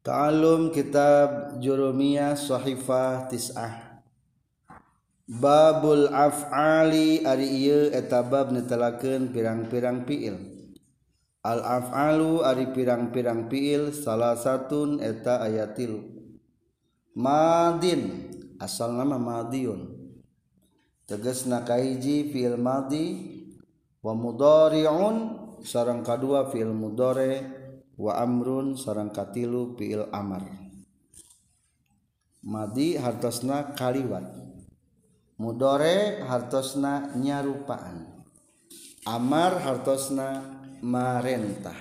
[0.00, 4.00] Ta'alum kitab Jurumiyah Sohifah Tis'ah
[5.28, 10.40] Babul af'ali ari ieu eta bab netelakeun pirang-pirang fiil.
[11.44, 16.00] Al af'alu ari pirang-pirang fiil salah satun eta ayatil.
[17.12, 20.00] Madin asal nama madiun.
[21.04, 23.20] Tegasna kahiji fiil madi
[24.00, 25.16] wa mudari'un
[25.60, 27.59] sareng kadua fiil mudhari'
[28.00, 30.48] wa amrun sarang katilu fiil amar.
[32.40, 34.24] Madi hartosna kaliwat
[35.36, 38.24] mudore hartosna nyarupaan
[39.04, 40.40] amar hartosna
[40.80, 41.76] marentah.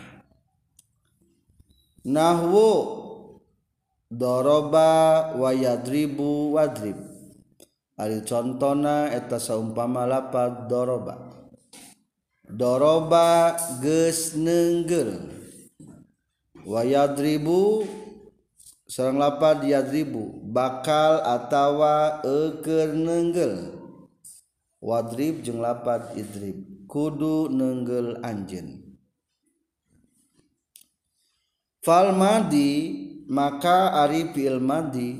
[2.03, 2.67] Nahwu
[4.11, 6.99] doroba wa yadribu wadrib.
[7.99, 11.15] Ari contona eta saumpama lapad doroba.
[12.47, 15.38] Doroba geus nenggel
[16.69, 17.89] wayadribu
[18.85, 23.81] sarang lapar diadribu bakal atawa eker nenggel.
[24.79, 28.95] Wadrib jeung lapar idrib kudu nenggel anjen
[31.83, 32.71] fal madi
[33.27, 35.19] maka ari fi'il madi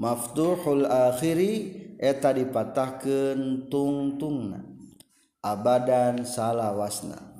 [0.00, 4.64] maftuhul akhiri eta dipatahkeun tungtungna
[5.44, 7.33] abadan salawasna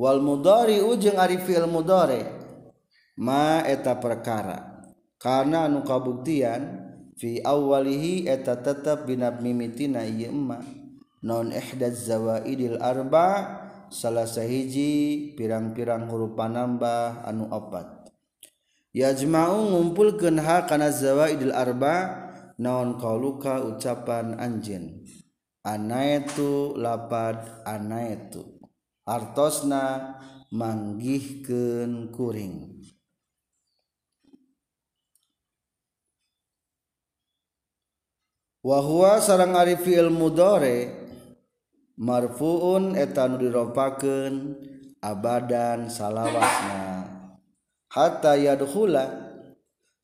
[0.00, 2.24] wal mudhari ujung ari fi'il mudhari.
[3.20, 4.88] Ma eta perkara.
[5.20, 6.88] Karena anu kabuktian
[7.20, 10.64] fi awwalihi eta tetap binab mimitina ieu emma.
[11.20, 13.60] Non ihdaz zawaidil arba
[13.92, 18.08] salah sahiji pirang-pirang huruf panambah anu opat.
[18.96, 22.24] Yajma'u ngumpulkeun ha kana zawaidil arba
[22.56, 25.04] naon qauluka ucapan anjen
[25.60, 28.59] anaitu lapad anaitu
[29.10, 30.14] artosna
[30.54, 32.78] manggihkeun kuring.
[38.60, 40.92] Wahwa sarang ari fi'il mudhari
[41.96, 44.52] marfuun eta nu diropakeun
[45.00, 47.08] abadan salawasna.
[47.88, 49.32] Hatta yadkhula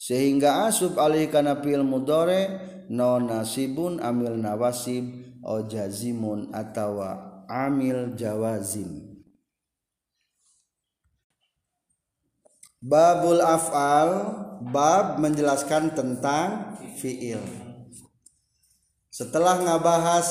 [0.01, 2.49] sehingga asub alih kana fi'il mudhari
[2.89, 5.05] non nasibun amil nawasib
[5.45, 7.36] o jazimun atawa.
[7.49, 9.17] Amil jawazim
[12.87, 14.11] Babul af'al
[14.63, 17.43] bab menjelaskan tentang fiil.
[19.11, 20.29] Setelah ngabahas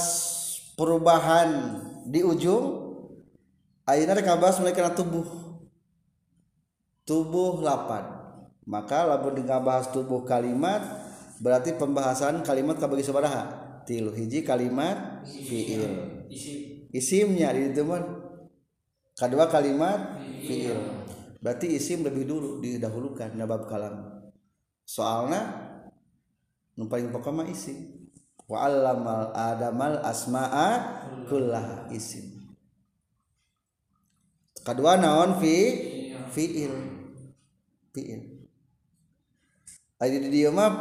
[0.80, 2.96] perubahan di ujung
[3.84, 5.28] ayeuna rek ngabahas mulai kana tubuh.
[7.04, 8.24] Tubuh lapan.
[8.64, 10.80] Maka lamun ngabahas tubuh kalimat
[11.44, 13.52] berarti pembahasan kalimat kabagi sabaraha?
[13.84, 16.26] Tilu hiji kalimat fiil
[16.96, 18.04] isimnya di itu man
[19.20, 20.80] kedua kalimat fiil.
[21.44, 24.26] Berarti isim lebih dulu didahulukan nabab kalam.
[24.88, 25.42] Soalnya
[26.80, 28.08] nu paling pokok mah isim.
[28.46, 30.70] Wa allamal adamal asma'a
[31.28, 32.50] kullah isim.
[34.66, 35.56] Kedua naon fi
[36.34, 36.74] fiil.
[37.94, 38.22] Fiil.
[39.96, 40.72] Adi di dia mah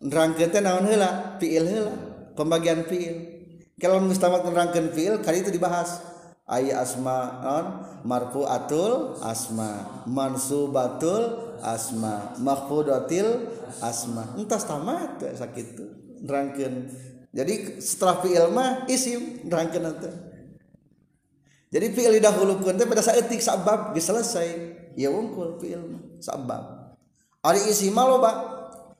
[0.00, 1.36] nerangkeun teh naon heula?
[1.36, 1.94] Fiil heula.
[2.32, 3.29] Pembagian fiil
[3.80, 6.04] kalau mustamak menerangkan fiil kali itu dibahas.
[6.44, 7.66] Ayat asma non
[8.04, 10.04] marfu'atul asma.
[10.04, 12.36] Mansubatul asma.
[12.36, 13.48] Makhfudatil
[13.80, 14.36] asma.
[14.36, 15.80] Entas tamat sakit
[16.22, 16.92] nerangkan.
[17.32, 20.10] Jadi setelah fiil mah isim nerangkan nanti
[21.70, 24.48] jadi fiil didahulukan teh pada saat etik sabab selesai.
[24.98, 26.98] Ya wungkul fiil sabab.
[27.46, 28.32] Ari isim mah loba.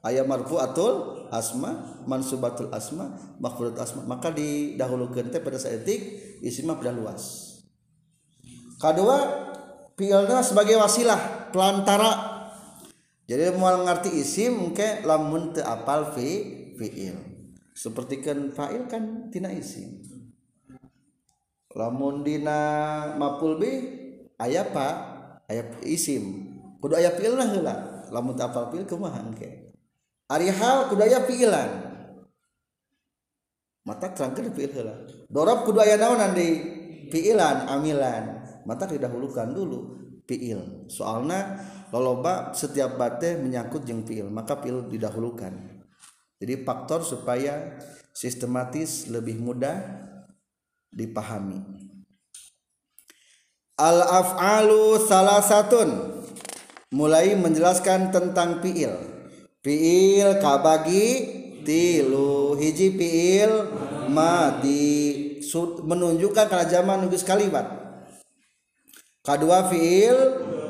[0.06, 4.04] Aya marfu'atul asma mansubatul asma makhfurat asma.
[4.04, 7.56] Maka didahulukan teh pada saetik isim mah luas.
[8.76, 9.18] Kedua
[9.94, 12.12] fiilna sebagai wasilah pelantara.
[13.30, 16.28] Jadi mau ngerti isim ke lamun teu apal fi
[16.74, 17.14] fiil.
[17.70, 20.02] Seperti kan fa'il kan tina isim
[21.70, 22.58] lamun dina
[23.14, 23.70] mapul bi
[24.42, 24.88] aya pa
[25.46, 26.50] aya isim.
[26.82, 28.08] Kudu aya fiilna heula.
[28.10, 29.59] Lamun teu apal fiil kumaha engke
[30.30, 31.90] ari hal kudaya piilan
[33.90, 34.94] mata terangkan fiil heula.
[35.26, 36.48] Dorob kudu aya naonan di
[37.10, 38.38] piilan amilan.
[38.68, 39.98] Mata didahulukan dulu
[40.28, 40.86] fiil.
[40.86, 41.58] Soalnya
[41.90, 45.82] loloba setiap bate menyangkut jeng fiil maka fiil didahulukan.
[46.40, 47.82] Jadi faktor supaya
[48.14, 49.76] sistematis lebih mudah
[50.92, 51.60] dipahami.
[53.80, 56.20] Al af'alu salah satun.
[56.90, 59.09] Mulai menjelaskan tentang fiil
[59.60, 61.06] fiil kabagi
[61.64, 62.56] tilu.
[62.56, 63.52] Hiji fiil
[64.10, 65.38] madi.
[65.82, 67.66] Menunjukkan karena zaman nunggu kalimat
[69.26, 70.16] kedua fiil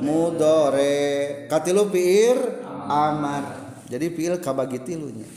[0.01, 1.47] mudore.
[1.53, 3.77] Katilu fiil amar.
[3.91, 5.29] Jadi fiil kabagi tilunya.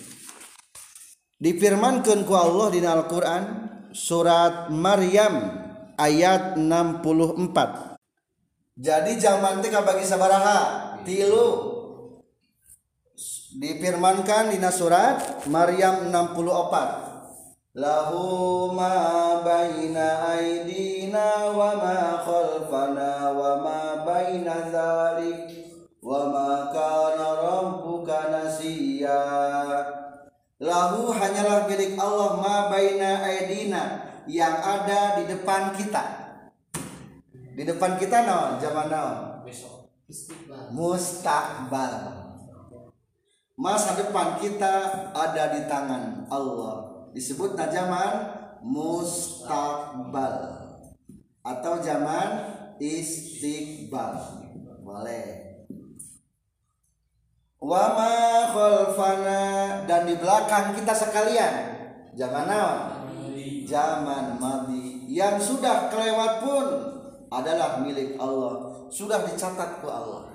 [1.43, 3.43] Difirmankan ku Allah di Al-Quran
[3.91, 5.59] surat Maryam
[5.99, 7.93] ayat 64
[8.73, 10.97] jadi zaman teh kabagi sabaraha?
[11.05, 11.72] Tilu
[13.53, 24.69] difirmankan di surat Maryam 64 lahu ma baina aidina wa ma khalfana wa ma baina
[24.73, 25.69] dzalik
[26.01, 29.21] wa ma kana rabbuka nasiya.
[30.63, 33.81] Lahu hanyalah milik Allah ma baina aidina
[34.29, 36.03] yang ada di depan kita.
[37.53, 38.57] Di depan kita naon?
[38.61, 39.17] Zaman naon?
[40.73, 42.22] Mustakbal
[43.53, 44.75] masa depan kita
[45.13, 47.07] ada di tangan Allah.
[47.13, 48.11] Disebut zaman
[48.65, 50.37] mustakbal
[51.45, 52.27] atau zaman
[52.81, 54.41] istiqbal.
[54.81, 55.53] Boleh.
[57.63, 59.41] Wama khalfana
[59.87, 61.53] dan di belakang kita sekalian.
[62.17, 62.79] Zaman naon?
[63.63, 66.67] Zaman madi yang sudah kelewat pun
[67.31, 68.75] adalah milik Allah.
[68.91, 70.32] Sudah dicatat ke Allah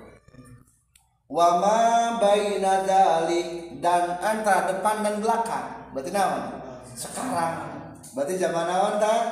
[1.29, 5.93] wama baina dalik dan antara depan dan belakang.
[5.93, 6.43] Berarti naon
[6.97, 7.55] sekarang.
[8.17, 9.23] Berarti zaman awan tak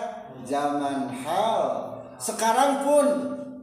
[0.46, 1.62] zaman hal.
[2.22, 3.06] Sekarang pun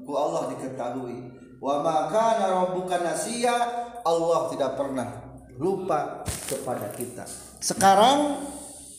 [0.02, 1.30] ku Allah diketahui.
[1.62, 3.56] Wa maka rabbuka nasiya
[4.04, 5.08] Allah tidak pernah
[5.56, 7.24] lupa kepada kita.
[7.62, 8.44] Sekarang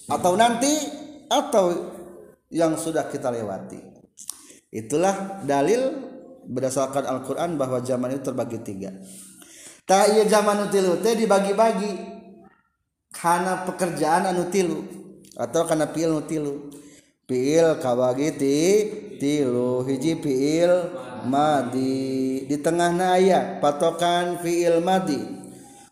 [0.09, 0.73] atau nanti
[1.29, 1.93] atau
[2.49, 3.83] yang sudah kita lewati.
[4.73, 5.93] Itulah dalil
[6.45, 8.91] berdasarkan Al-Quran bahwa zaman itu terbagi tiga
[9.85, 10.81] tak iya zaman itu
[11.25, 12.13] dibagi-bagi.
[13.15, 14.83] Karena pekerjaan anu tilu
[15.35, 16.71] atau karena nu tilu.
[17.25, 18.59] Pil kawagi ti
[19.17, 20.93] tilu hiji pil
[21.25, 22.45] madi.
[22.45, 25.17] Di tengah naya patokan fiil madi.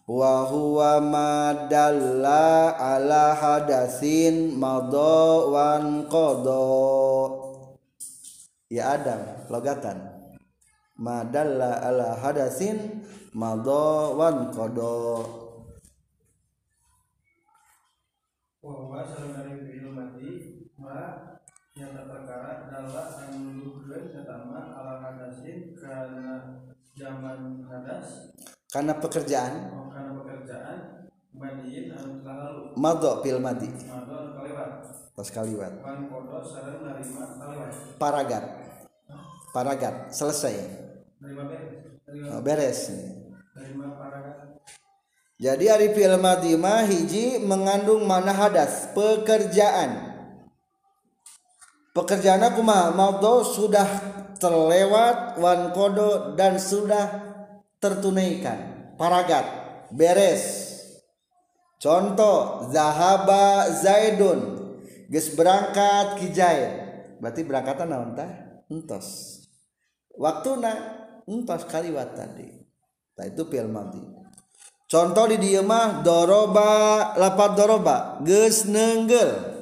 [0.04, 6.68] Wa huwa madalla ala hadasin mado wan kodo
[8.68, 10.12] ya Adam logatan.
[11.00, 13.02] Madalla ala hadasin
[13.34, 14.94] mado wan kodo
[18.62, 20.32] bahwa saling dari fi'il mati.
[20.78, 21.34] Ma
[21.74, 26.62] yang perkara adalah anu nuduhkeun pertama ala hadasin karena
[26.94, 28.30] zaman hadas.
[28.70, 29.54] Karena pekerjaan.
[29.74, 30.78] Oh, karena pekerjaan
[31.34, 33.68] madiin anu lalu mado pil madi.
[33.90, 34.70] Mado anu kalewat
[35.18, 35.74] pas kaliwat.
[35.82, 38.46] Wan kodo sareng narima kalewat paragat.
[39.54, 40.14] Paragat.
[40.14, 40.56] Selesai.
[41.22, 42.80] Beres Oh, beres.
[42.90, 43.23] paragat
[45.38, 50.14] jadi ari fi'il madhi hiji mengandung mana hadas pekerjaan.
[51.94, 53.86] Pekerjaan aku mah maudo sudah
[54.42, 57.06] terlewat wan kodo dan sudah
[57.78, 58.90] tertunaikan.
[58.98, 59.46] Paragat
[59.94, 60.74] beres.
[61.78, 64.64] Contoh zahaba zaidun.
[65.14, 66.34] Geus berangkat ki
[67.22, 68.32] berarti berangkatan naon tah
[68.72, 69.38] entos.
[70.18, 70.74] Waktuna
[71.30, 72.63] entos kaliwat tadi
[73.14, 74.02] nah itu fi'il madhi.
[74.90, 79.54] Contoh di dia mah doroba lapat doroba geus nenggel.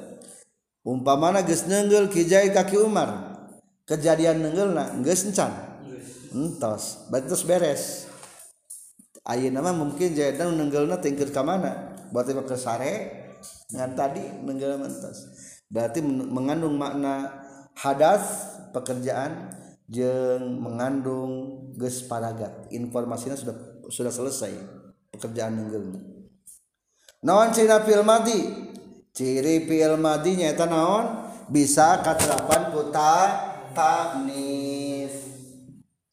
[0.84, 3.40] Umpamana geus nenggel kijai kaki Umar.
[3.88, 5.52] Kejadian nenggel na geus encan.
[6.32, 7.82] Entos berarti terus beres.
[9.22, 11.94] Ayeuna mah mungkin jaedan nenggelna tingkir ka mana?
[12.10, 13.22] Berarti ke sare
[13.72, 15.18] ngan tadi nenggel mentos
[15.72, 17.42] berarti mengandung makna
[17.72, 19.48] hadas pekerjaan
[19.90, 21.32] jeung mengandung
[21.74, 23.56] geus paragat informasinya sudah
[23.90, 24.52] sudah selesai.
[25.12, 25.92] Pekerjaan nenggel
[27.22, 28.40] naon ciri fi'il madi?
[29.14, 31.30] Ciri fi'il madi nyaeta naon?
[31.52, 33.14] Bisa katerapan kuta
[33.76, 35.12] taknis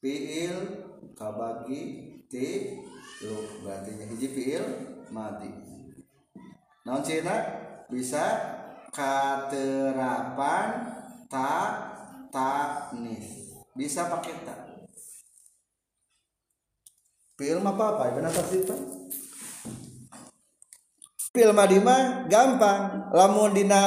[0.04, 0.58] fi'il
[1.16, 1.82] kabagi
[2.28, 2.78] ti
[3.26, 3.64] lu.
[3.64, 4.66] Berarti hiji fi'il
[5.10, 5.50] madi.
[6.86, 7.38] Naon ciri
[7.90, 8.26] bisa
[8.94, 10.68] katerapan
[11.30, 11.70] tak
[12.30, 13.49] taknis
[13.80, 14.60] bisa pakai tak
[17.40, 18.04] film apa apa?
[18.20, 18.80] Benar tasrifan
[21.32, 23.08] film madi mah gampang.
[23.16, 23.82] Lamun dina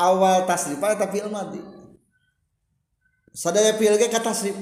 [0.00, 1.60] awal tasrifan tapi film madi
[3.34, 4.56] sadaya film ge kata tasrif.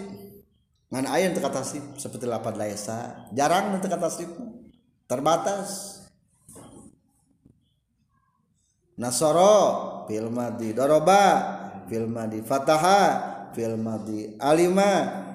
[0.90, 1.84] Ngan aya teu kata tasrif?
[2.00, 4.32] Seperti lapan laisa jarang teu kata tasrif.
[5.06, 6.00] Terbatas.
[8.96, 9.54] Nasoro
[10.08, 11.22] film madi doroba.
[11.86, 14.90] Film madi fataha film madi alima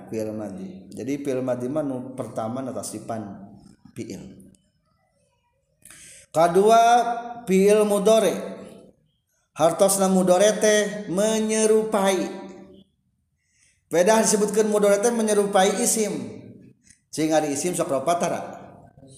[0.09, 1.85] fi'il madi jadi fi'il madi mah
[2.17, 3.53] pertama natasipan
[3.93, 4.51] fi'il
[6.33, 6.81] kedua
[7.47, 8.35] fi'il mudore
[9.57, 12.47] hartosna mudore teh menyerupai
[13.87, 16.43] Beda disebutkan mudore teh menyerupai isim.
[17.07, 18.41] Cing ari isim sok ropa tara.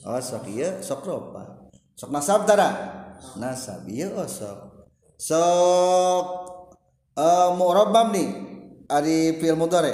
[0.05, 1.73] Oh sok ieu sok ropa.
[1.97, 2.69] Sok nasab tara.
[3.41, 4.85] Nasab ieu oh sok.
[5.17, 6.25] Sok
[7.17, 8.48] uh, mu'rab nih
[8.89, 9.93] ari fi'il mudhari.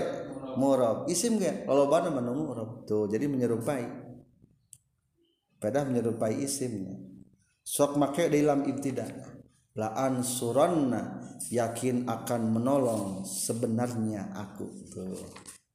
[0.55, 1.11] Mu'rab.
[1.11, 2.87] Isim ge lolobana manu mu'rab.
[2.87, 3.83] Tuh jadi menyerupai.
[5.59, 6.95] Beda menyerupai isimnya.
[7.65, 9.35] Sok make dalam ibtidah
[9.75, 11.19] la ansuranna
[11.51, 15.19] yakin akan menolong sebenarnya aku tuh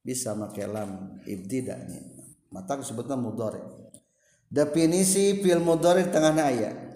[0.01, 2.01] bisa make lam ibtidanya
[2.49, 3.61] mata disebutnya mudhari
[4.49, 6.90] definisi fil mudhari tengah ayat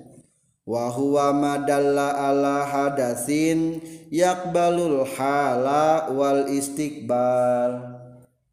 [0.65, 7.93] wa huwa madalla ala hadatsin yakbalul hala wal istiqbal.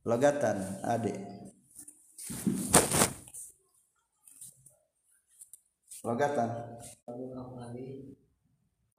[0.04, 1.16] Logatan adik
[6.02, 6.50] logatan.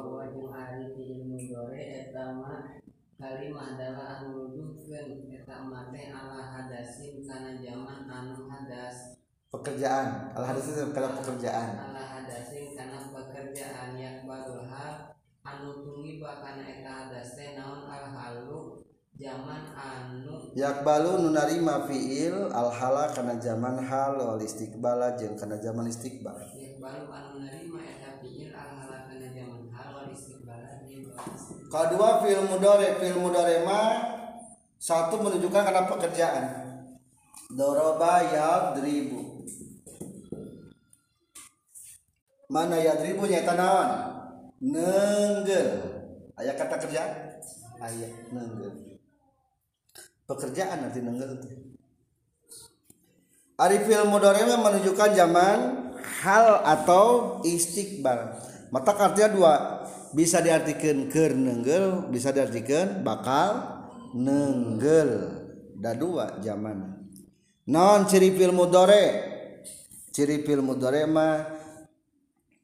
[0.03, 2.81] Wajung hari di mudore etama
[3.15, 9.12] kalimah adalah anu nuduhkeun eta mate ala hadasin kana zaman anu hadas
[9.53, 10.33] pekerjaan.
[10.33, 11.77] Al hadas itu kalau pekerjaan.
[11.77, 15.13] Ala hadasin kana pekerjaan yang badul hal
[15.45, 18.81] anu tumiba kana eta hadas teh naon al halu
[19.13, 25.85] zaman anu yakbalu nunarima fiil al hala kana zaman hal wal istiqbala jeung kana zaman
[25.85, 26.33] istiqbal.
[26.57, 31.05] Yakbalu anu narima eta fiil al hala kana zaman hal wal istiqbala di
[31.69, 33.81] kedua fiil mudore fiil mudore ma
[34.81, 36.45] satu menunjukkan karena pekerjaan.
[37.53, 39.32] Doroba yadribu
[42.53, 43.89] mana yadribu nyata naon
[44.61, 45.69] nenggel
[46.37, 47.01] ayat kata kerja
[47.81, 49.01] ayat nenggel
[50.29, 51.41] pekerjaan nanti nenggel
[53.53, 55.57] Arifil mudorema menunjukkan zaman
[56.25, 58.33] hal atau istiqbal.
[58.73, 59.53] Mata artinya dua,
[60.09, 63.61] bisa diartikan ker nenggel, bisa diartikan bakal
[64.17, 65.37] nenggel.
[65.77, 66.97] Da dua zaman.
[67.69, 69.05] Non ciri fil mudore.
[70.09, 71.52] Ciri fil mudore mah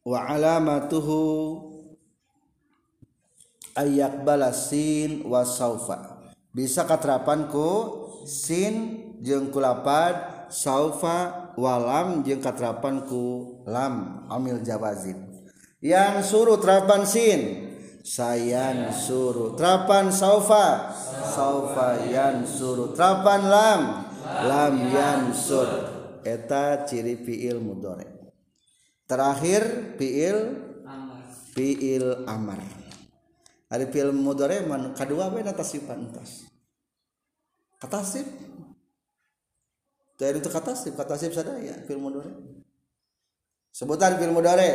[0.09, 1.21] wa alamatuhu
[3.77, 6.33] ayak balasin wa saufa.
[6.49, 7.69] Bisa katerapan ku
[8.25, 15.29] sin jeung kulapad saufa walam jeung katerapan ku lam amil jawazin.
[15.77, 17.69] Yang suruh terapan sin?
[18.01, 20.89] Sayan suruh terapan saufa
[21.29, 23.81] saufa yan suruh terapan lam.
[24.25, 25.69] Lam yan sur.
[26.19, 28.18] Eta ciri fiil mudore
[29.09, 30.37] terakhir fiil
[31.57, 32.61] fiil amar.
[33.69, 36.49] Ada fiil mudore man kedua apa tasifan entas
[37.79, 38.27] katasif
[40.19, 42.33] dari itu katasif katasif sadaya fiil mudore
[43.71, 44.69] sebutan fiil mudore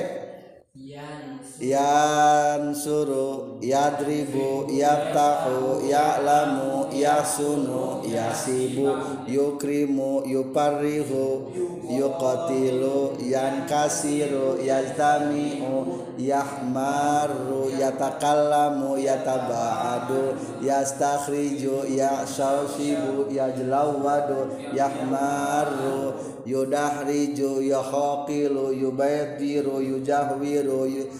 [0.74, 8.90] yan suru yadribu yaftahu ya'lamu yasunu yasibu
[9.22, 11.46] yukrimu yuparrihu
[11.86, 31.12] yuqatilu yankasiru yajtami'u yahmaru yatakallamu yataba'adu yastakhriju yashawsibu yajlawadu yahmaru yudahriju yahaqilu yubaytiru yujahwiru yu-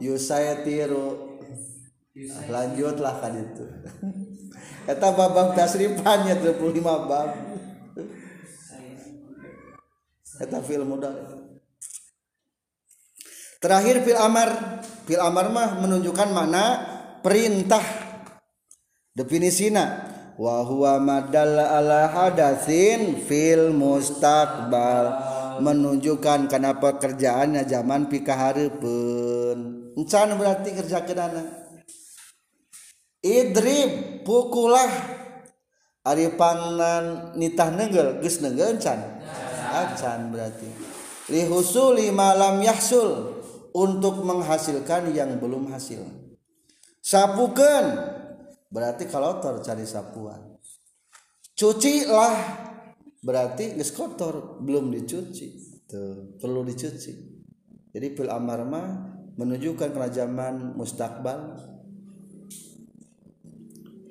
[0.00, 1.38] yusaitiru
[2.48, 3.64] lanjutlah kan itu.
[4.92, 7.30] Eta babang tasrifannya 25 bab.
[10.34, 11.14] Eta fil modal
[13.64, 14.80] terakhir fil amar.
[15.04, 16.64] Fil amar mah menunjukkan makna
[17.20, 17.84] perintah.
[19.14, 25.32] Definisina wa huwa madal ala hadatsin fil mustaqbal.
[25.54, 29.58] Menunjukkan karena pekerjaannya zaman pikahareupeun
[29.94, 31.64] encan berarti kerja kedana
[33.24, 35.16] idrib pukulah.
[36.04, 39.00] Ari pangnan nitah neugel geus neugel encan?
[39.72, 40.68] Acan berarti.
[41.32, 43.40] Li husuli malam yahsul.
[43.74, 46.06] Untuk menghasilkan yang belum hasil.
[47.02, 48.06] Sapukan
[48.68, 50.54] berarti kalotor cari sapuan.
[51.54, 52.36] Cucilah
[53.22, 55.46] berarti geus kotor belum dicuci.
[55.88, 57.12] Tuh perlu dicuci.
[57.94, 58.86] Jadi fil amar mah
[59.38, 61.54] menunjukkan ke zaman mustakbal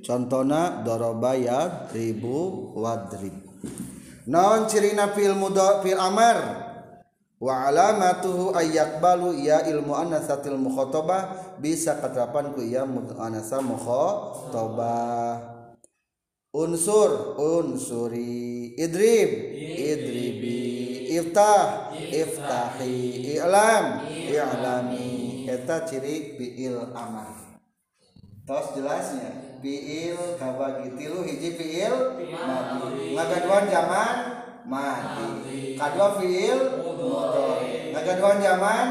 [0.04, 1.36] contohna doroba
[1.92, 3.36] ribu wadrib.
[4.28, 6.72] Naon cirina fil mudho fil amar?
[7.44, 12.88] Wa alamatuhu ayyakbalu ya ilmu anasatil mukhatabah bisa keterapan ku ya
[13.20, 15.54] anasa mukhatabah
[16.54, 18.78] unsur unsuri.
[18.78, 19.30] Idrib.
[19.58, 20.62] Idribi.
[21.18, 21.90] Iftah.
[21.98, 23.38] Iftahi.
[23.42, 24.06] I'lam.
[24.08, 25.46] I'lami.
[25.50, 27.44] Eta ciri fiil amar
[28.48, 29.60] tos jelasnya.
[29.64, 33.16] Fiil kabagi tilu hiji fiil madi.
[33.16, 35.76] Ngagaduan zaman mati.
[35.76, 38.88] Kadua fiil mudhari ngagaduhan zaman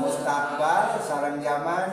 [0.00, 1.86] mustakbal sareng zaman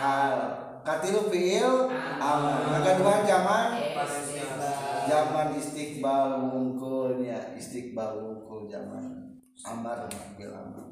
[0.00, 0.34] hal.
[0.80, 2.64] Katilu fiil amal.
[2.72, 3.66] Ngagaduhan zaman
[5.10, 9.36] zaman istiqbal wungkulnya istiqbal wungkul zaman
[9.66, 10.08] amar
[10.38, 10.86] bil amar.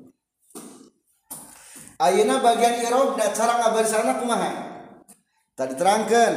[1.98, 4.50] Ayeuna bagian irobna cara ngabarisana kumaha?
[5.58, 6.34] Tadi terangkan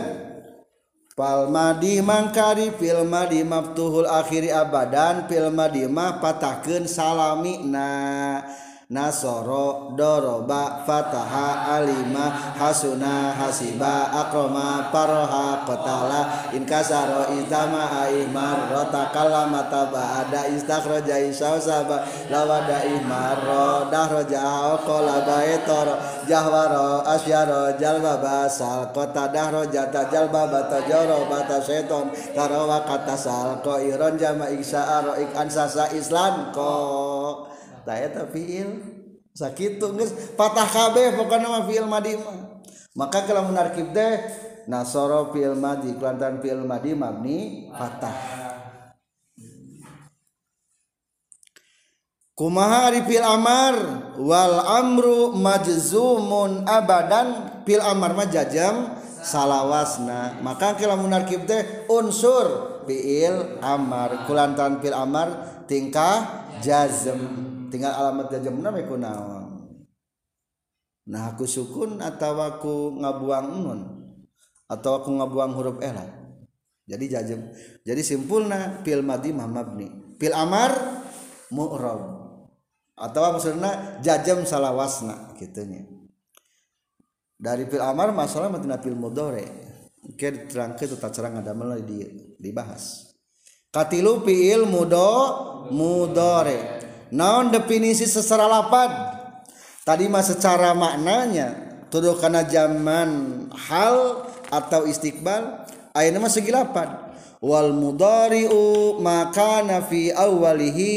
[1.22, 7.62] Palmadi mangkari filma di maftuhul akhiri abadan filma dimah patahkan salami.
[7.62, 8.42] Na
[8.92, 12.28] nasoro doroba fataha alima
[12.60, 22.84] hasuna hasiba akroma paroha qatala inkasaro itama aimar rota kalama taba ada istakhraja isausaba lawada
[22.84, 23.40] imar
[23.88, 25.96] dahroja qala baitoro
[26.28, 33.80] jahwaro asyaro jalba basal kota dahro jata bata joro bata seton tarawa kata sal ko
[33.80, 37.51] iron jama iksa aro ik ansasa islam ko
[37.86, 38.82] eta fiil
[39.32, 42.62] sakitu geus patah kabeh pokona mah fiil madi mah.
[42.92, 44.20] Maka kalau munarkib teh
[44.68, 48.42] nasoro fiil madi kelantaran fiil madi mabni patah.
[52.36, 53.76] Kumaha ari fiil amar?
[54.20, 57.62] Wal amru majzumun abadan.
[57.64, 60.42] Fiil amar mah jajam salawasna.
[60.44, 64.26] Maka kalau munarkib teh unsur fiil amar.
[64.28, 67.51] Kulantaran fiil amar tingkah jazm.
[67.72, 69.72] Tinggal alamat jazmna we kunaon
[71.08, 73.82] nah aku sukun atau aku ngabuang nun?
[74.72, 76.08] Atau aku ngabuang huruf elat
[76.86, 77.42] jadi jazm
[77.88, 79.88] jadi simpulna fil madi mabni.
[80.22, 80.72] Fil amar
[81.50, 82.02] mu'rab
[82.94, 85.84] atau maksudnya jajam salawasna gitunya
[87.42, 89.74] dari fil amar masalah matina fil mudore.
[90.02, 92.06] Diterangkan itu tak cerang ada di,
[92.38, 93.14] dibahas.
[93.74, 95.10] Katilu fiil mudo
[95.74, 96.81] mudore
[97.12, 98.92] naon definisi secara lapad
[99.84, 107.74] tadi mah secara maknanya tuduh karena zaman hal atau istiqbal ayatnya mah segi lapad wal
[107.74, 110.92] mudari'u maka nafi awalihi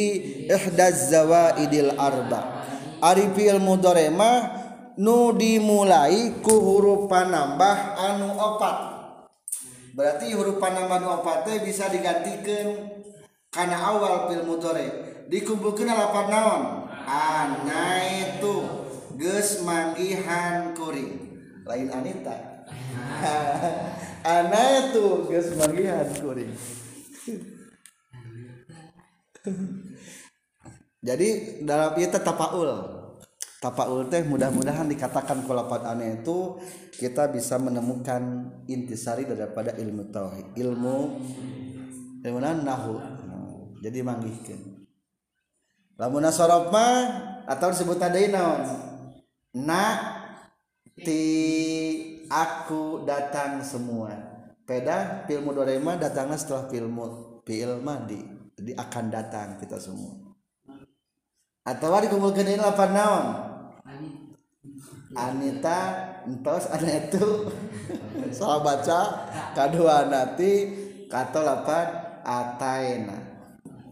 [0.46, 2.62] ihdaz zawaidil arba.
[3.00, 4.64] Ari fi'il mudari mah
[5.00, 8.76] nu dimulai ku huruf panambah anu opat.
[9.96, 12.92] Berarti huruf panambah anu opat bisa digantikan
[13.48, 16.62] karena awal fil mudari dikumpulkeun lapan naon
[17.04, 18.54] ana itu
[19.16, 22.54] geus manggihan kuring lain anita
[24.24, 26.48] Ana itu geus manggihan kuring.
[31.04, 31.28] Jadi
[31.60, 32.72] dalam itu tapaul.
[33.60, 36.56] Tapaul teh mudah-mudahan dikatakan kulapat aneh itu
[36.96, 40.96] kita bisa menemukan intisari daripada ilmu tauhid, ilmu
[42.24, 42.96] ilmu nahu.
[43.84, 44.73] Jadi manggihkeun.
[45.94, 46.98] Lamun nasarab mah
[47.46, 48.66] atau disebut tadi naon?
[49.54, 49.82] Na
[50.98, 51.22] ti
[52.26, 54.10] aku datang semua.
[54.66, 57.04] Peda filmu dorema datangnya setelah filmu
[57.44, 58.18] fil madi
[58.58, 60.34] jadi akan datang kita semua.
[61.62, 63.26] Atau dikumpulkan ini apa naon?
[65.14, 65.78] Anita
[66.26, 67.46] entos ada itu
[68.34, 70.74] salah baca kedua nanti
[71.06, 71.86] kata lapan
[72.26, 73.18] ataina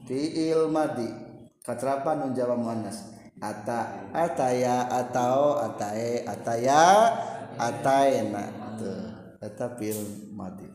[0.02, 1.31] fiil madi
[1.62, 3.08] katrapan nun jawa muannas.
[3.42, 7.10] Ata ataya atau atae ataya
[7.58, 8.44] ataena
[8.78, 9.02] tuh
[9.42, 10.70] eta fil madi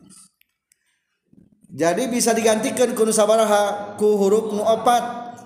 [1.68, 5.36] jadi bisa digantikan ku sabaraha ku huruf nu opat.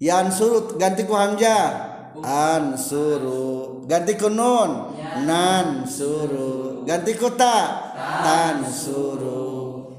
[0.00, 4.92] Yan surut ganti ku hamzah an suru ganti ku nun.
[5.24, 7.88] Nan suru ganti ku ta.
[7.96, 9.48] Tan suru.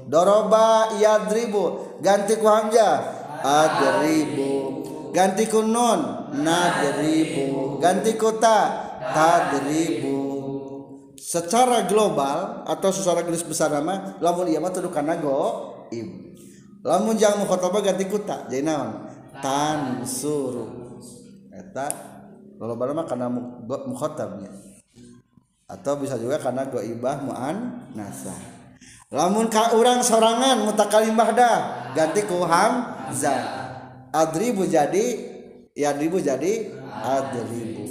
[0.06, 6.32] Doroba yadribu ganti ku hamzah adribu ganti ku nun.
[6.40, 8.90] Nadribu ganti ku ta.
[9.02, 10.32] Tadribu
[11.22, 16.34] secara global atau secara garis besar nama lamun ieu mah tuduh kana go im.
[16.82, 19.06] Lamun jang mukhatabah ganti kuta jadi naon?
[19.38, 20.98] Tan suru
[21.54, 21.86] eta
[22.58, 23.30] global mah kana
[23.86, 24.50] mukhatabnya
[25.70, 28.34] atau bisa juga karena ibah muan nasa.
[29.14, 31.50] Lamun ka urang sorangan mutakalim bahda
[31.94, 33.61] ganti ku hamzah
[34.12, 35.04] adribu jadi
[35.72, 37.88] ya adribu jadi adribu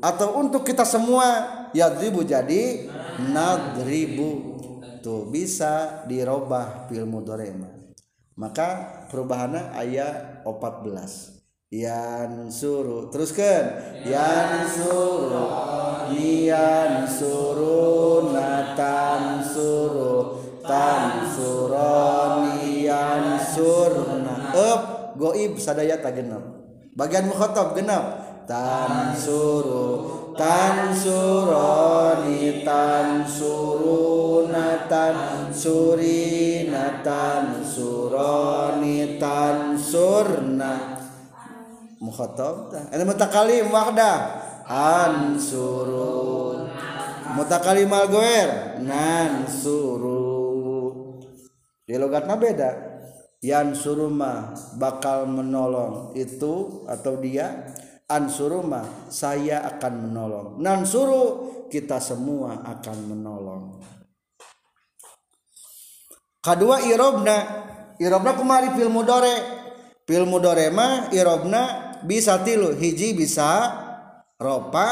[0.00, 2.88] atau untuk kita semua yadribu jadi
[3.30, 4.58] nadribu.
[5.00, 7.56] Tuh bisa dirubah fil mudhari
[8.36, 8.68] maka
[9.08, 11.40] perubahannya ayat 14
[11.72, 13.96] yan suru teruskan.
[14.04, 15.40] Yan suru
[16.12, 21.80] yan suru natan suru tansuroni
[22.84, 26.42] yansurna up goib sadaya tak genep
[26.98, 28.02] bagian mukhatab genep
[28.44, 40.72] tansuru tansuroni tansuruna tansurina tansuroni tansurna
[42.02, 46.30] mukhatab tah ini mutakalim wahdah ansuru
[47.34, 50.18] mutakalim al goer nansuru.
[51.86, 52.70] Di logatna beda
[53.40, 57.72] yan suruma bakal menolong itu atau dia?
[58.10, 60.48] Ansuruma saya akan menolong.
[60.58, 61.24] Nansuru
[61.70, 63.62] kita semua akan menolong.
[66.42, 67.38] Kedua irobna.
[68.02, 69.36] Irobna kumari fil mudore
[70.10, 72.74] fil mudore mah irobna bisa tilu.
[72.74, 73.78] Hiji bisa
[74.42, 74.86] ropa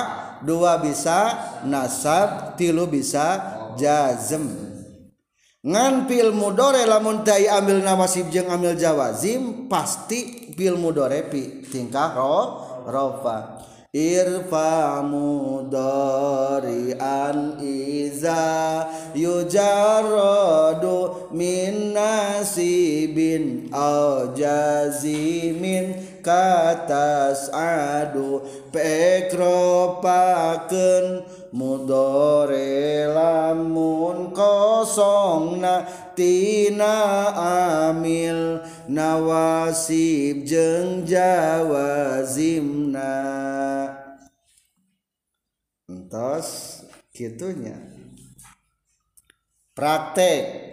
[0.46, 1.34] dua bisa
[1.66, 3.42] nasab tilu bisa
[3.74, 4.67] jazm
[5.66, 12.14] ngan fil mudore lamun tai ambil nawasib jeung ambil jawazim pasti fil mudore pi tingkah
[12.14, 13.58] ro ropa
[13.90, 15.58] irfa mudari'an
[17.58, 18.86] iza
[19.18, 35.84] yujarradu min nasibin au jazimin katas adu pekropakeun mudore lamun kosongna
[36.16, 36.96] tina
[37.88, 43.16] amil nawasib jeung jawazimna
[45.88, 46.82] entos
[47.14, 47.76] gitunya
[49.74, 50.68] praktek.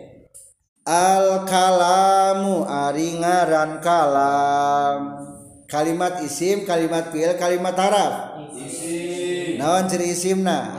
[0.86, 5.18] Al kalamu ari ngaran kalam.
[5.66, 8.38] Kalimat isim kalimat fiil kalimat haraf
[9.66, 10.78] naon ciri isimna?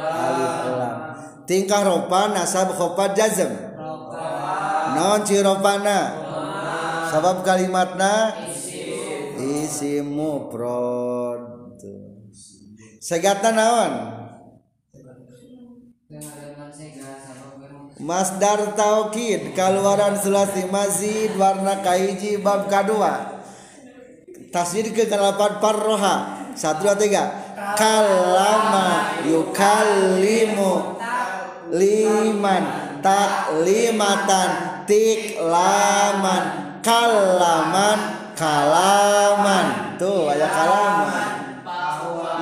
[0.00, 0.96] Alif lam.
[1.44, 3.52] Tingkah ropa nasab khofa jazm.
[4.96, 6.16] Naon ciri ropana
[7.12, 8.32] sabab kalimatna?
[9.36, 11.76] Isim mufrad
[12.96, 13.92] segatna naon?
[18.00, 23.44] Masdar taukid kaluaran sulasi mazid warna kaiji bab kadua
[24.50, 26.14] tasdid ke kalapan parroha
[26.56, 27.43] satu dua tiga.
[27.54, 30.98] Kalama yukallimu
[31.70, 32.64] liman
[33.00, 36.44] taklimatan tiklaman
[36.84, 37.98] kalaman
[38.36, 39.96] kalaman.
[39.96, 41.26] Tuh ada kalaman.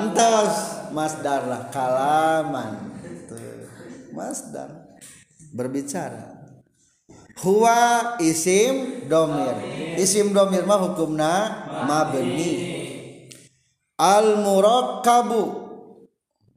[0.02, 0.54] Entos
[0.90, 2.96] masdar lah kalaman.
[3.28, 3.68] Tuh
[4.16, 4.68] masdar.
[5.52, 6.42] Berbicara.
[7.44, 9.56] Huwa isim domir.
[10.00, 11.34] Isim domir mah hukumna
[11.84, 12.81] mabni
[14.02, 15.42] al murakkabu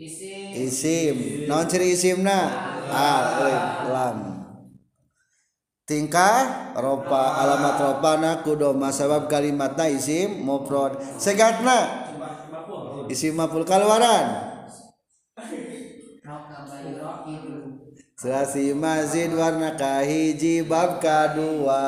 [0.02, 0.50] isim.
[0.58, 1.16] Isim.
[1.46, 2.50] Naon ciri isimna?
[2.90, 4.18] Alif lam
[5.86, 6.74] tingkah?
[6.74, 10.98] Ropa alamat ropana kudoma sabab kalimatna isim mufrad.
[11.22, 12.10] Segatna?
[13.06, 13.62] Isim maful.
[13.62, 14.58] Kalwaran
[18.16, 21.84] Selasi mazid warna kahiji bab kadua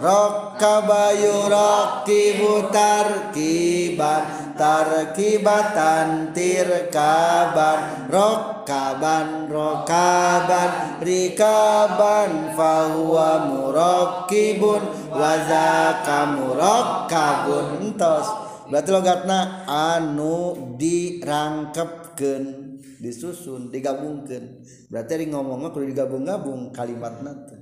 [0.00, 18.28] Rokkabayu rokkibu tarkiban Tarkibatan tirkaban Rokkaban rokaban Rikaban fahuwa murokibun Wazaka murokkabun Entos
[18.72, 24.60] Berarti logatna anu dirangkepkeun disusun digabungkan
[24.92, 27.59] berarti ngomongnya perlu digabung-gabung kalimat nanti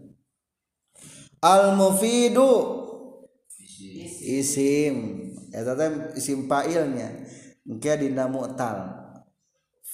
[1.43, 2.79] al mufidu
[4.29, 4.97] isim.
[5.49, 7.25] Eta teh isim failnya.
[7.65, 8.79] Engke dina mu'tal.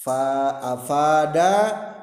[0.03, 1.53] Fa afada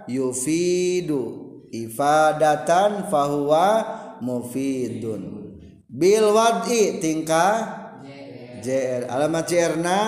[0.09, 1.53] yufidu.
[1.73, 3.69] Ifadatan fahuwa
[4.21, 5.57] mufidun.
[5.89, 7.81] Bil wad'i tingkah?
[8.63, 9.99] Jr alamat jrna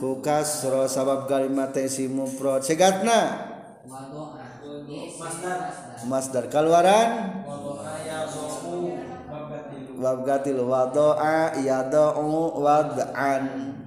[0.00, 2.64] ku kasra sabab kalimat isim mufrad.
[2.64, 3.48] Segatna?
[6.08, 6.48] Masdar.
[6.48, 7.41] Kaluaran
[10.02, 13.78] bab gatil wadoa yadau wad'an.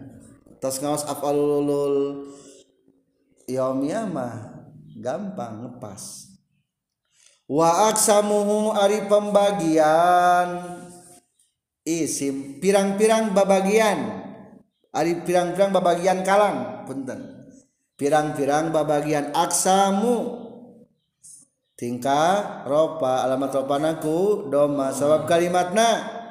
[0.63, 2.31] Tos ngaos afalul
[3.45, 4.63] yaumiyah mah
[4.95, 6.31] gampang ngepas
[7.51, 10.79] wa aksamuhu ari pembagian.
[11.85, 14.25] Isim pirang-pirang babagian.
[14.89, 16.87] Ari pirang-pirang babagian kalang.
[16.89, 17.45] Punten.
[17.93, 20.44] Pirang-pirang babagian aksamu
[21.75, 26.23] tingkah ropa alamat ropanaku doma sabab kalimatna.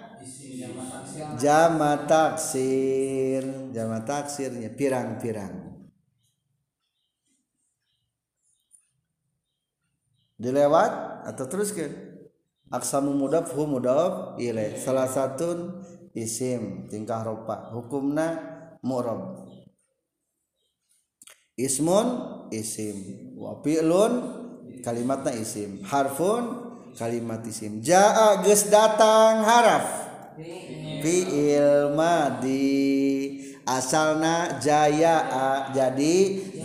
[1.38, 5.72] Jama taksir jama taksirnya pirang-pirang.
[10.35, 11.92] Dilewat atau teruskan?
[12.74, 15.78] Aksamu mudaf hu mudaf ilaih salah satu
[16.11, 17.70] isim tingkah ropa.
[17.70, 18.42] Hukumna
[18.83, 19.46] mu'rab.
[21.54, 22.07] Ismun
[22.50, 23.30] isim.
[23.38, 24.43] Wa fi'lun
[24.84, 29.86] kalimatnya isim harfun kalimat isim jaa geus datang haraf.
[31.04, 33.42] Fiil madi.
[33.64, 35.24] Asalna jaya
[35.72, 36.16] jadi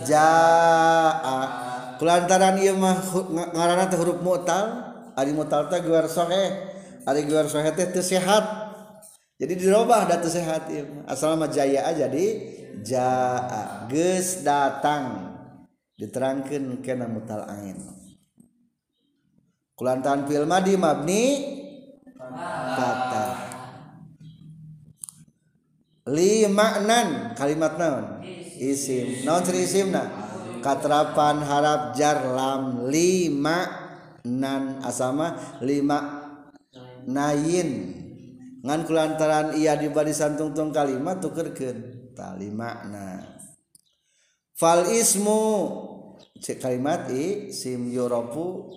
[0.04, 1.40] jaa.
[1.96, 2.96] Kulantaran ieu mah
[3.56, 6.50] ngaranna teh huruf mutal ari mutal teh gelar sahih eh.
[7.04, 8.44] ari gelar sahih eh teh teu sehat.
[9.40, 12.24] Jadi dirubah da teu sehat ieu asalna mah jaya jadi
[12.84, 13.88] jaa.
[13.88, 15.36] Geus datang.
[15.96, 17.99] Diterangkan kena mutal ain.
[19.80, 21.24] Kulantaran fi'il madi mabni
[22.76, 23.48] fatah
[26.04, 28.04] limaknan kalimat naon?
[28.60, 29.24] Isim.
[29.24, 30.04] Naon ciri isimna?
[30.60, 32.92] Katrapan harap jar lam.
[32.92, 33.64] Lima
[34.28, 35.32] nan asama
[35.64, 36.28] lima
[37.08, 37.96] nayin.
[38.60, 43.24] Ngan kulantaran iya di barisan tungtung kalimat tukerkeun tali makna
[44.52, 45.40] fal ismu
[46.60, 48.68] kalimat i sim yurafu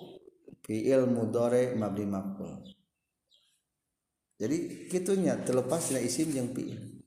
[0.64, 2.64] fi'il mudore mabni maf'ul
[4.40, 7.04] jadi kitunya terlepas dari isim yang fi'il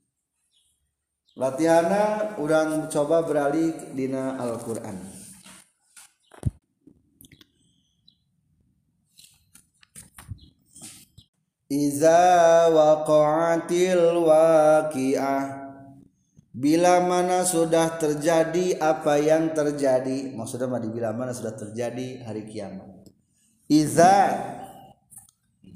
[1.38, 4.98] Latihana urang coba beralih dina Al-Qur'an.
[11.70, 15.42] Iza waqa'atil waqi'ah.
[16.58, 20.34] Bila mana sudah terjadi apa yang terjadi?
[20.34, 22.97] Maksudnya bila mana sudah terjadi hari kiamat
[23.68, 24.16] Iza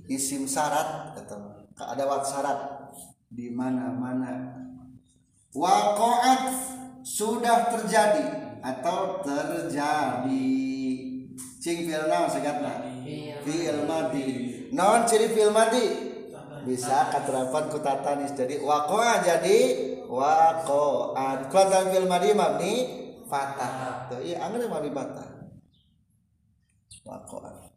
[0.09, 1.15] Isim syarat
[1.83, 2.59] ada wat syarat
[3.33, 4.63] di mana-mana
[5.53, 6.49] Waqa'at
[7.05, 10.49] sudah terjadi atau terjadi.
[11.61, 12.81] Cing fi'il naon segatna?
[13.45, 14.29] Fi'il madi.
[14.73, 16.09] Naon ciri fi'il madi?
[16.65, 19.59] Bisa katerapan ku tatanis jadi waqa'a jadi
[20.09, 21.53] waqa'at.
[21.53, 22.75] Kuatan fi'il madi mabni
[23.29, 24.09] fatah.
[24.09, 25.53] Tuh iya angin mabni fatah.
[27.05, 27.72] Waqa'at.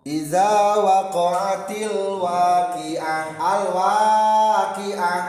[0.00, 5.20] Iza waqa'atil waqi'ah al waqi'ah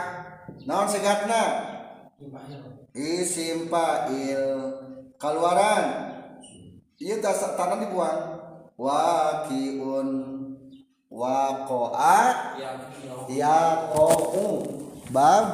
[0.64, 1.44] naon segatna?
[2.96, 4.72] Isim fa'il
[5.20, 5.84] kaluaran.
[7.02, 8.20] Ieu tanah dibuang.
[8.80, 10.08] Waqi'un
[11.12, 12.20] waqa'a
[13.28, 14.46] yaqa'u
[15.12, 15.44] bab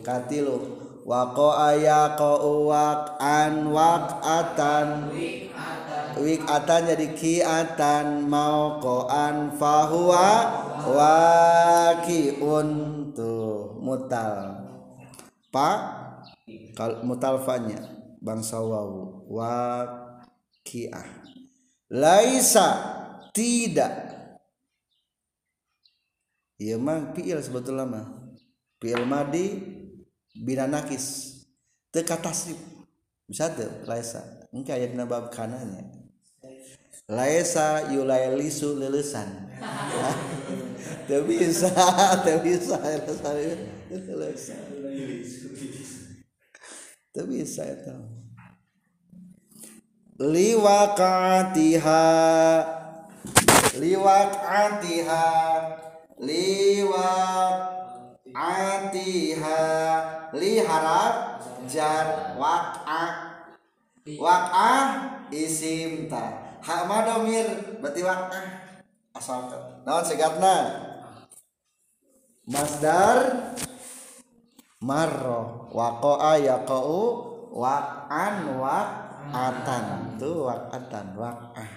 [0.00, 0.56] katilu.
[1.04, 4.88] Waqa'a yaqa'u waq'an waq'atan.
[6.18, 10.28] Wik'atan jadi ki'atan mauqa'an fahuwa
[10.86, 12.68] waqi'un
[13.14, 14.66] tuh mutal.
[15.48, 15.70] Pa?
[16.76, 17.82] Kal mutalfanya
[18.22, 21.08] bangsa wawu waqi'ah
[21.92, 22.68] laisa
[23.32, 24.14] tidak.
[26.58, 28.06] Ieu mah fiil sebetulnya mah.
[28.78, 29.58] Fiil madi
[30.34, 31.34] bina nakis
[31.90, 32.58] teu katasrif
[33.26, 34.48] bisa teu laisa.
[34.54, 35.97] Engke aya dina bab kananya
[37.08, 39.48] laisa yulailisu lelesan
[41.08, 41.72] teu bisa
[42.24, 42.76] teu bisa
[47.18, 47.64] teu bisa.
[47.66, 47.96] Eta
[50.18, 52.04] liwaqatiha
[53.82, 55.24] liwaqatiha
[56.22, 57.50] liwaqatiha
[60.38, 61.14] li harap
[61.66, 62.06] jar
[62.38, 63.02] waq'a
[64.18, 64.86] waq'ah
[65.34, 67.46] isim ta hak madomir
[67.78, 68.46] berarti waq'ah
[69.14, 69.50] asal
[69.82, 70.56] naon segatna?
[72.48, 73.52] Masdar
[74.80, 75.68] marro.
[75.74, 77.00] Waqa'a yaqa'u
[77.52, 79.84] waq'an waq'atan
[80.16, 81.70] tuh waq'atan waq'ah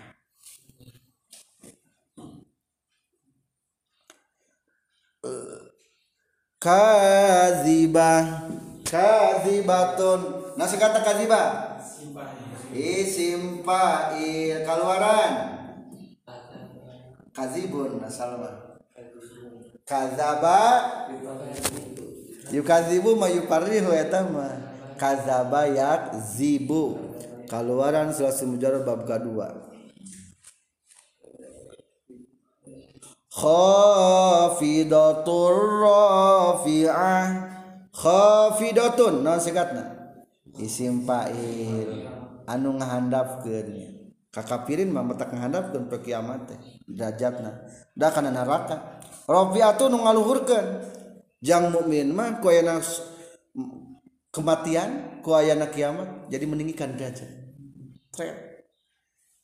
[6.61, 8.23] kazibah.
[8.87, 10.19] Kazibatun.
[10.59, 11.70] Nasi kata kazibah
[12.75, 15.33] isim fa'il keluaran
[17.31, 18.71] kazibun asalna
[19.91, 20.59] kazaba.
[22.51, 24.55] Yukazibu ma yuparrihu eta mah.
[24.95, 26.99] Kazaba yakzibu.
[27.51, 29.51] Keluaran sulasi mujarrad bab kedua.
[33.31, 34.75] Khafidatur
[35.83, 37.51] rafi'ah.
[37.91, 39.83] Khafidatun naon segatna?
[40.59, 44.01] Isim fa'il anu ngahandapkeunnya
[44.31, 47.67] kakafirin mah metak ngahandapkeun pe kiamat teh derajatna.
[47.93, 49.03] Da kana neraka.
[49.27, 50.65] Rafiatu nu ngaluhurkeun.
[51.43, 52.79] Jang mukmin mah ku aya
[54.31, 57.29] kematian ku aya kiamat jadi meninggikan derajat.
[58.11, 58.49] Tret.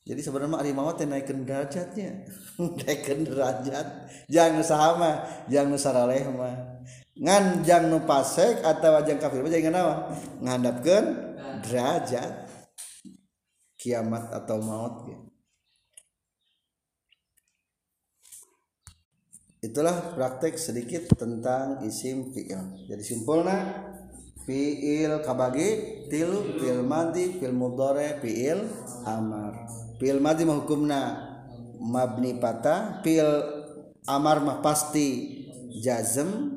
[0.07, 2.31] jadi sebenarnya ari mawa teh naikkeun derajatnya.
[2.79, 4.07] Naikkeun derajat.
[4.31, 5.11] Jangan sama
[5.51, 6.79] jangan saraleh mah.
[7.19, 9.67] Nganjang nu pasek atau wajang kafir mah jadi
[10.39, 11.05] ngandapkeun
[11.67, 12.46] derajat.
[13.87, 15.27] Kiamat atau maut gitu.
[19.67, 22.87] itulah praktek sedikit tentang isim fi'il.
[22.87, 23.89] Jadi simpulnya
[24.45, 25.69] fi'il kabagi
[26.07, 28.63] tilu fi'il madi fi'il mudore fi'il
[29.03, 29.67] amar.
[29.99, 31.01] Fi'il madi mah hukumna
[31.81, 33.31] mabni patah fi'il
[34.07, 35.41] amar mah pasti
[35.81, 36.55] jazm.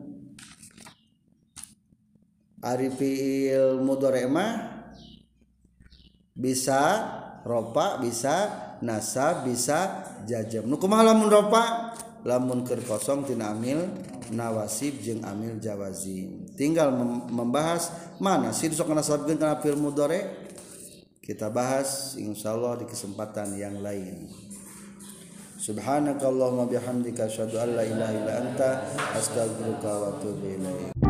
[2.61, 4.70] Ari fi'il mudore mah
[6.35, 6.81] bisa
[7.43, 8.49] ropa bisa
[8.85, 10.69] nasab bisa jajam.
[10.69, 11.95] Nu kumaha lamun ropa?
[12.21, 13.81] Lamun keur kosong tina amil
[14.29, 17.91] nawasib jeung amil jawazim tinggal mem- membahas
[18.21, 20.21] mana sih sok nasabkeun kana fi'il mudhari?
[21.25, 24.29] Kita bahas insyaallah di kesempatan yang lain.
[25.61, 28.71] Subhanakallahumma bihamdika asyhadu an la ilaha illa anta
[29.13, 31.10] astaghfiruka wa atubu ilaik